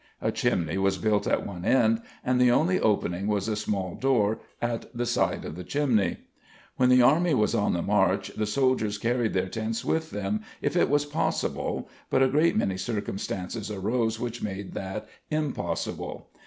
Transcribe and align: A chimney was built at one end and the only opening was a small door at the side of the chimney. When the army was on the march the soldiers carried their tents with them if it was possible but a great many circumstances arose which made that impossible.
A 0.19 0.31
chimney 0.31 0.79
was 0.79 0.97
built 0.97 1.27
at 1.27 1.45
one 1.45 1.63
end 1.63 2.01
and 2.25 2.41
the 2.41 2.49
only 2.49 2.79
opening 2.79 3.27
was 3.27 3.47
a 3.47 3.55
small 3.55 3.93
door 3.93 4.39
at 4.59 4.89
the 4.97 5.05
side 5.05 5.45
of 5.45 5.55
the 5.55 5.63
chimney. 5.63 6.17
When 6.77 6.89
the 6.89 7.03
army 7.03 7.35
was 7.35 7.53
on 7.53 7.73
the 7.73 7.83
march 7.83 8.29
the 8.29 8.47
soldiers 8.47 8.97
carried 8.97 9.33
their 9.33 9.47
tents 9.47 9.85
with 9.85 10.09
them 10.09 10.41
if 10.59 10.75
it 10.75 10.89
was 10.89 11.05
possible 11.05 11.87
but 12.09 12.23
a 12.23 12.27
great 12.29 12.57
many 12.57 12.77
circumstances 12.79 13.69
arose 13.69 14.19
which 14.19 14.41
made 14.41 14.73
that 14.73 15.07
impossible. 15.29 16.31